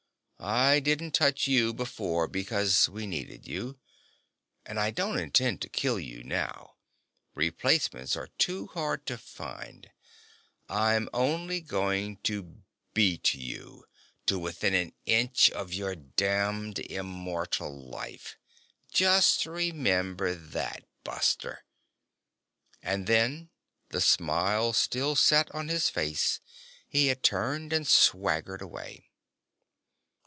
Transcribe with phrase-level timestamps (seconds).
[0.43, 3.77] I didn't touch you before because we needed you.
[4.65, 6.77] And I don't intend to kill you now;
[7.35, 9.91] replacements are too hard to find.
[10.67, 12.63] I'm only going to
[12.95, 13.85] beat you
[14.25, 18.35] to within an inch of your damned immortal life.
[18.91, 21.65] Just remember that, buster."
[22.81, 23.51] And then,
[23.89, 26.39] the smile still set on his face,
[26.89, 29.07] he had turned and swaggered away.